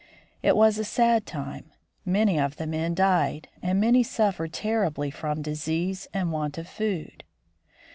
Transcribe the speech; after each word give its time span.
It 0.41 0.55
was 0.55 0.79
a 0.79 0.83
sad 0.83 1.27
time: 1.27 1.69
many 2.05 2.39
of 2.39 2.55
the 2.57 2.65
men 2.65 2.95
died 2.95 3.49
and 3.61 3.79
many 3.79 4.01
suffered 4.01 4.51
terribly 4.51 5.11
from 5.11 5.43
disease 5.43 6.07
and 6.11 6.31
want 6.31 6.57
of 6.57 6.67
food. 6.67 7.23